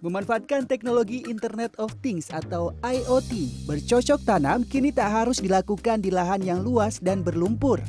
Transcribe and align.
Memanfaatkan 0.00 0.64
teknologi 0.64 1.28
Internet 1.28 1.76
of 1.76 1.92
Things 2.00 2.32
atau 2.32 2.72
IoT, 2.80 3.68
bercocok 3.68 4.24
tanam 4.24 4.64
kini 4.64 4.96
tak 4.96 5.12
harus 5.12 5.44
dilakukan 5.44 6.00
di 6.00 6.08
lahan 6.08 6.40
yang 6.40 6.64
luas 6.64 7.04
dan 7.04 7.20
berlumpur. 7.20 7.84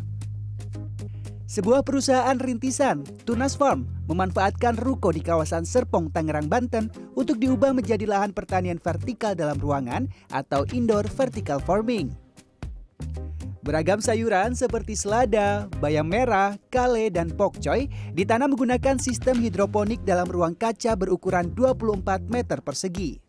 Sebuah 1.48 1.88
perusahaan 1.88 2.36
rintisan, 2.36 3.08
Tunas 3.24 3.56
Farm, 3.56 3.88
memanfaatkan 4.12 4.76
ruko 4.76 5.16
di 5.16 5.24
kawasan 5.24 5.64
Serpong, 5.64 6.12
Tangerang, 6.12 6.52
Banten 6.52 6.92
untuk 7.16 7.40
diubah 7.40 7.72
menjadi 7.72 8.04
lahan 8.04 8.36
pertanian 8.36 8.80
vertikal 8.80 9.32
dalam 9.32 9.56
ruangan 9.60 10.12
atau 10.36 10.68
indoor 10.76 11.08
vertical 11.08 11.64
farming. 11.64 12.12
Beragam 13.62 14.02
sayuran 14.02 14.58
seperti 14.58 14.98
selada, 14.98 15.70
bayam 15.78 16.10
merah, 16.10 16.58
kale, 16.74 17.14
dan 17.14 17.30
pokcoy 17.30 17.86
ditanam 18.18 18.58
menggunakan 18.58 18.98
sistem 18.98 19.38
hidroponik 19.38 20.02
dalam 20.02 20.26
ruang 20.26 20.58
kaca 20.58 20.98
berukuran 20.98 21.54
24 21.54 22.26
meter 22.26 22.58
persegi. 22.66 23.22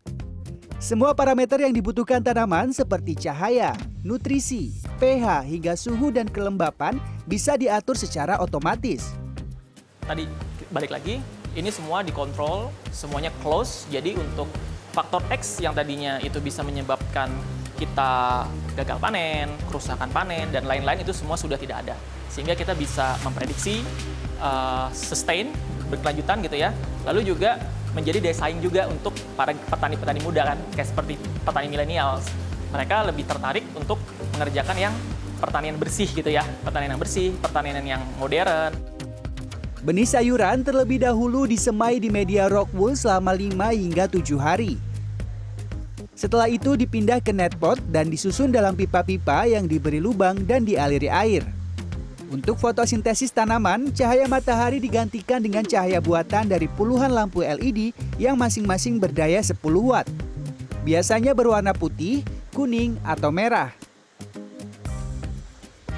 Semua 0.80 1.12
parameter 1.12 1.60
yang 1.60 1.77
dibutuhkan 1.77 2.24
tanaman 2.24 2.72
seperti 2.72 3.12
cahaya, 3.12 3.77
nutrisi, 4.00 4.72
pH, 4.96 5.45
hingga 5.45 5.77
suhu 5.77 6.08
dan 6.08 6.24
kelembapan 6.24 6.96
bisa 7.28 7.60
diatur 7.60 8.00
secara 8.00 8.41
otomatis. 8.41 9.12
Tadi 10.08 10.24
balik 10.72 10.96
lagi, 10.96 11.20
ini 11.52 11.69
semua 11.69 12.00
dikontrol, 12.00 12.72
semuanya 12.88 13.28
close, 13.44 13.84
jadi 13.92 14.16
untuk 14.16 14.48
faktor 14.96 15.20
X 15.28 15.60
yang 15.60 15.77
tadinya 15.77 16.16
itu 16.24 16.41
bisa 16.41 16.64
menyebabkan 16.64 17.28
kita 17.82 18.46
gagal 18.78 18.98
panen, 19.02 19.50
kerusakan 19.66 20.09
panen, 20.14 20.46
dan 20.54 20.62
lain-lain 20.62 21.02
itu 21.02 21.10
semua 21.10 21.34
sudah 21.34 21.59
tidak 21.59 21.82
ada. 21.82 21.98
Sehingga 22.30 22.55
kita 22.55 22.78
bisa 22.78 23.18
memprediksi 23.27 23.82
uh, 24.38 24.86
sustain, 24.95 25.50
berkelanjutan 25.91 26.38
gitu 26.46 26.56
ya. 26.62 26.70
Lalu 27.02 27.34
juga 27.34 27.58
menjadi 27.92 28.22
daya 28.22 28.36
saing 28.38 28.62
juga 28.62 28.88
untuk 28.88 29.12
para 29.36 29.52
petani-petani 29.52 30.20
muda 30.22 30.55
kan, 30.55 30.58
kayak 30.72 30.88
seperti 30.88 31.19
petani 31.44 31.69
milenial. 31.69 32.22
Mereka 32.72 32.97
lebih 33.10 33.25
tertarik 33.28 33.66
untuk 33.77 34.00
mengerjakan 34.38 34.77
yang 34.78 34.94
pertanian 35.42 35.77
bersih 35.77 36.08
gitu 36.08 36.30
ya, 36.30 36.47
pertanian 36.64 36.97
yang 36.97 37.03
bersih, 37.03 37.34
pertanian 37.42 37.83
yang 37.84 38.00
modern. 38.16 38.72
Benih 39.83 40.06
sayuran 40.06 40.62
terlebih 40.62 41.03
dahulu 41.03 41.42
disemai 41.44 41.98
di 41.98 42.06
media 42.06 42.47
rock 42.47 42.70
wool 42.70 42.94
selama 42.94 43.34
5 43.34 43.50
hingga 43.75 44.06
7 44.06 44.38
hari. 44.38 44.91
Setelah 46.23 46.47
itu 46.47 46.78
dipindah 46.78 47.19
ke 47.19 47.34
netpot 47.34 47.83
dan 47.91 48.06
disusun 48.06 48.55
dalam 48.55 48.78
pipa-pipa 48.78 49.42
yang 49.42 49.67
diberi 49.67 49.98
lubang 49.98 50.39
dan 50.47 50.62
dialiri 50.62 51.11
air. 51.11 51.42
Untuk 52.31 52.62
fotosintesis 52.62 53.34
tanaman, 53.34 53.91
cahaya 53.91 54.31
matahari 54.31 54.78
digantikan 54.78 55.43
dengan 55.43 55.67
cahaya 55.67 55.98
buatan 55.98 56.47
dari 56.47 56.70
puluhan 56.70 57.11
lampu 57.11 57.43
LED 57.43 57.91
yang 58.23 58.39
masing-masing 58.39 59.03
berdaya 59.03 59.43
10 59.43 59.59
watt. 59.83 60.06
Biasanya 60.87 61.34
berwarna 61.34 61.75
putih, 61.75 62.23
kuning, 62.55 62.95
atau 63.03 63.34
merah. 63.34 63.75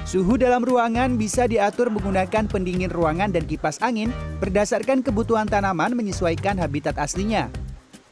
Suhu 0.09 0.41
dalam 0.41 0.65
ruangan 0.65 1.21
bisa 1.21 1.45
diatur 1.45 1.93
menggunakan 1.93 2.49
pendingin 2.49 2.89
ruangan 2.89 3.29
dan 3.29 3.45
kipas 3.45 3.77
angin 3.77 4.09
berdasarkan 4.41 5.05
kebutuhan 5.05 5.45
tanaman 5.45 5.93
menyesuaikan 5.93 6.57
habitat 6.57 6.97
aslinya. 6.97 7.64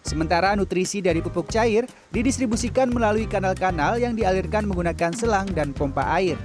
Sementara 0.04 0.52
nutrisi 0.60 1.00
dari 1.00 1.24
pupuk 1.24 1.48
cair 1.48 1.88
didistribusikan 2.12 2.92
melalui 2.92 3.24
kanal-kanal 3.24 3.96
yang 3.96 4.12
dialirkan 4.12 4.68
menggunakan 4.68 5.16
selang 5.16 5.48
dan 5.56 5.72
pompa 5.72 6.04
air. 6.20 6.36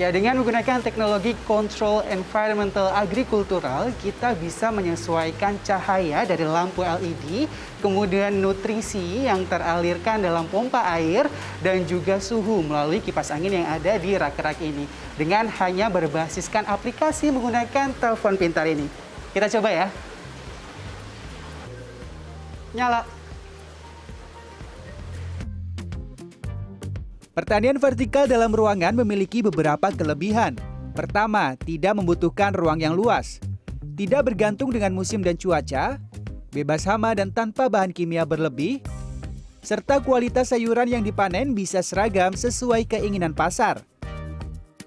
Ya, 0.00 0.08
dengan 0.08 0.40
menggunakan 0.40 0.80
teknologi 0.80 1.36
kontrol 1.44 2.00
environmental 2.08 2.88
agrikultural, 2.88 3.92
kita 4.00 4.32
bisa 4.32 4.72
menyesuaikan 4.72 5.60
cahaya 5.60 6.24
dari 6.24 6.48
lampu 6.48 6.80
LED, 6.80 7.44
kemudian 7.84 8.32
nutrisi 8.32 9.28
yang 9.28 9.44
teralirkan 9.44 10.24
dalam 10.24 10.48
pompa 10.48 10.88
air, 10.96 11.28
dan 11.60 11.84
juga 11.84 12.16
suhu 12.16 12.64
melalui 12.64 13.04
kipas 13.04 13.28
angin 13.28 13.60
yang 13.60 13.68
ada 13.68 14.00
di 14.00 14.16
rak-rak 14.16 14.56
ini. 14.64 14.88
Dengan 15.20 15.52
hanya 15.60 15.92
berbasiskan 15.92 16.64
aplikasi 16.64 17.28
menggunakan 17.28 17.92
telepon 18.00 18.40
pintar 18.40 18.72
ini. 18.72 18.88
Kita 19.36 19.52
coba 19.52 19.68
ya 19.68 19.92
nyala. 22.76 23.02
Pertanian 27.30 27.78
vertikal 27.78 28.26
dalam 28.26 28.50
ruangan 28.52 28.92
memiliki 28.92 29.40
beberapa 29.40 29.88
kelebihan. 29.94 30.58
Pertama, 30.92 31.54
tidak 31.56 31.96
membutuhkan 31.96 32.52
ruang 32.52 32.82
yang 32.82 32.92
luas. 32.92 33.38
Tidak 33.94 34.20
bergantung 34.26 34.74
dengan 34.74 34.90
musim 34.92 35.22
dan 35.22 35.38
cuaca, 35.38 35.96
bebas 36.50 36.82
hama 36.84 37.14
dan 37.14 37.30
tanpa 37.30 37.70
bahan 37.70 37.94
kimia 37.94 38.26
berlebih, 38.26 38.82
serta 39.62 40.02
kualitas 40.02 40.50
sayuran 40.50 40.90
yang 40.90 41.02
dipanen 41.06 41.54
bisa 41.54 41.80
seragam 41.80 42.34
sesuai 42.34 42.84
keinginan 42.84 43.32
pasar. 43.32 43.80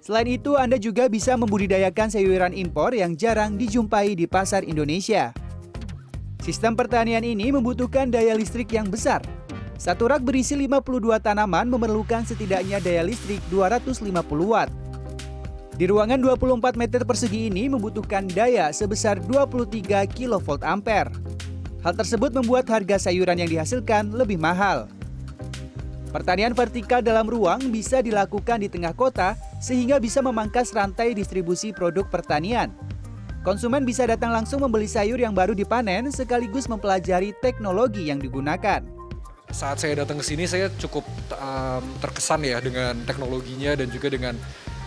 Selain 0.04 0.28
itu, 0.28 0.60
Anda 0.60 0.76
juga 0.76 1.08
bisa 1.08 1.40
membudidayakan 1.40 2.12
sayuran 2.12 2.52
impor 2.52 2.92
yang 2.92 3.16
jarang 3.16 3.56
dijumpai 3.56 4.20
di 4.20 4.28
pasar 4.28 4.68
Indonesia. 4.68 5.32
Sistem 6.44 6.76
pertanian 6.76 7.24
ini 7.24 7.56
membutuhkan 7.56 8.12
daya 8.12 8.36
listrik 8.36 8.68
yang 8.76 8.92
besar. 8.92 9.24
Satu 9.80 10.12
rak 10.12 10.28
berisi 10.28 10.60
52 10.60 11.16
tanaman 11.24 11.72
memerlukan 11.72 12.28
setidaknya 12.28 12.84
daya 12.84 13.00
listrik 13.00 13.40
250 13.48 14.12
watt. 14.44 14.68
Di 15.80 15.88
ruangan 15.88 16.20
24 16.20 16.76
meter 16.76 17.08
persegi 17.08 17.48
ini 17.48 17.72
membutuhkan 17.72 18.28
daya 18.28 18.76
sebesar 18.76 19.24
23 19.24 20.04
kV 20.04 20.48
ampere. 20.68 21.16
Hal 21.80 21.96
tersebut 21.96 22.36
membuat 22.36 22.68
harga 22.68 23.08
sayuran 23.08 23.40
yang 23.40 23.48
dihasilkan 23.48 24.12
lebih 24.12 24.36
mahal. 24.36 24.92
Pertanian 26.12 26.52
vertikal 26.52 27.00
dalam 27.00 27.24
ruang 27.24 27.72
bisa 27.72 28.04
dilakukan 28.04 28.60
di 28.60 28.68
tengah 28.68 28.92
kota 28.92 29.40
sehingga 29.64 29.96
bisa 29.96 30.20
memangkas 30.20 30.76
rantai 30.76 31.16
distribusi 31.16 31.72
produk 31.72 32.04
pertanian. 32.12 32.68
Konsumen 33.44 33.84
bisa 33.84 34.08
datang 34.08 34.32
langsung 34.32 34.64
membeli 34.64 34.88
sayur 34.88 35.20
yang 35.20 35.36
baru 35.36 35.52
dipanen 35.52 36.08
sekaligus 36.16 36.72
mempelajari 36.72 37.36
teknologi 37.44 38.08
yang 38.08 38.16
digunakan. 38.16 38.80
Saat 39.52 39.84
saya 39.84 40.00
datang 40.00 40.24
ke 40.24 40.26
sini 40.26 40.48
saya 40.48 40.72
cukup 40.80 41.04
um, 41.36 41.84
terkesan 42.00 42.40
ya 42.48 42.64
dengan 42.64 42.96
teknologinya 43.04 43.76
dan 43.76 43.92
juga 43.92 44.08
dengan 44.08 44.40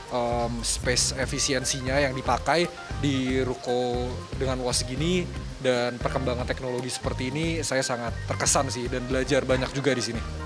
um, 0.08 0.64
space 0.64 1.20
efisiensinya 1.20 2.00
yang 2.00 2.16
dipakai 2.16 2.64
di 3.04 3.44
ruko 3.44 4.08
dengan 4.40 4.64
luas 4.64 4.80
segini 4.80 5.28
dan 5.60 6.00
perkembangan 6.00 6.48
teknologi 6.48 6.88
seperti 6.88 7.28
ini 7.28 7.60
saya 7.60 7.84
sangat 7.84 8.16
terkesan 8.24 8.72
sih 8.72 8.88
dan 8.88 9.04
belajar 9.04 9.44
banyak 9.44 9.68
juga 9.76 9.92
di 9.92 10.00
sini. 10.00 10.45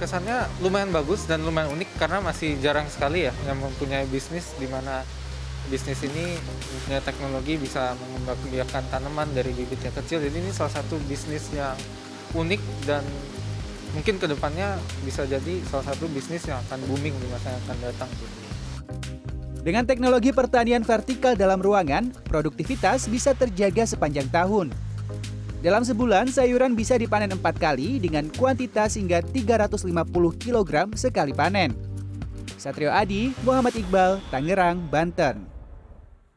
Kesannya 0.00 0.48
lumayan 0.64 0.88
bagus 0.88 1.28
dan 1.28 1.44
lumayan 1.44 1.68
unik 1.76 2.00
karena 2.00 2.24
masih 2.24 2.56
jarang 2.64 2.88
sekali 2.88 3.28
ya 3.28 3.32
yang 3.44 3.60
mempunyai 3.60 4.08
bisnis 4.08 4.56
di 4.56 4.64
mana 4.64 5.04
bisnis 5.68 6.00
ini 6.02 6.40
punya 6.88 7.04
teknologi 7.04 7.60
bisa 7.60 7.92
mengembangkan 8.00 8.84
tanaman 8.88 9.28
dari 9.36 9.52
bibit 9.52 9.84
yang 9.84 9.92
kecil. 9.92 10.24
Jadi 10.24 10.40
ini 10.40 10.50
salah 10.56 10.72
satu 10.72 10.96
bisnis 11.04 11.52
yang 11.52 11.76
unik 12.32 12.62
dan 12.88 13.04
mungkin 13.92 14.16
ke 14.16 14.26
depannya 14.26 14.80
bisa 15.04 15.28
jadi 15.28 15.60
salah 15.68 15.92
satu 15.92 16.08
bisnis 16.08 16.48
yang 16.48 16.58
akan 16.66 16.80
booming 16.88 17.12
di 17.12 17.26
masa 17.28 17.52
yang 17.52 17.62
akan 17.68 17.78
datang. 17.84 18.10
Dengan 19.60 19.84
teknologi 19.84 20.32
pertanian 20.32 20.80
vertikal 20.80 21.36
dalam 21.36 21.60
ruangan, 21.60 22.08
produktivitas 22.24 23.12
bisa 23.12 23.36
terjaga 23.36 23.84
sepanjang 23.84 24.24
tahun. 24.32 24.72
Dalam 25.60 25.84
sebulan, 25.84 26.32
sayuran 26.32 26.72
bisa 26.72 26.96
dipanen 26.96 27.36
empat 27.36 27.60
kali 27.60 28.00
dengan 28.00 28.32
kuantitas 28.32 28.96
hingga 28.96 29.20
350 29.20 29.92
kg 30.40 30.88
sekali 30.96 31.36
panen. 31.36 31.76
Satrio 32.56 32.88
Adi, 32.88 33.36
Muhammad 33.44 33.76
Iqbal, 33.76 34.24
Tangerang, 34.32 34.80
Banten. 34.88 35.59